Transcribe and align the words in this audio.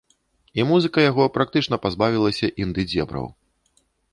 І 0.59 0.63
музыка 0.69 1.03
яго 1.11 1.27
практычна 1.35 1.79
пазбавілася 1.83 2.51
інды-дзебраў. 2.65 3.33